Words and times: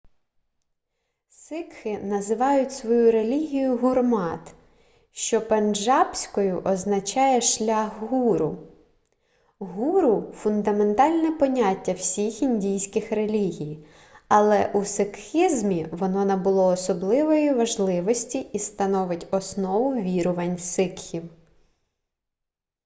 сикхи 1.29 1.97
називають 1.99 2.73
свою 2.73 3.11
релігію 3.11 3.77
гурмат 3.77 4.53
що 5.11 5.47
пенджабською 5.47 6.61
означає 6.61 7.41
шлях 7.41 7.99
гуру 7.99 8.57
гуру 9.59 10.31
фундаментальне 10.33 11.31
поняття 11.31 11.93
всіх 11.93 12.41
індійських 12.41 13.11
релігій 13.11 13.85
але 14.27 14.71
у 14.73 14.85
сикхізмі 14.85 15.87
воно 15.91 16.25
набуло 16.25 16.67
особливої 16.67 17.53
важливості 17.53 18.39
і 18.39 18.59
становить 18.59 19.27
основу 19.31 19.93
вірувань 20.01 20.57
сикхів 20.57 21.23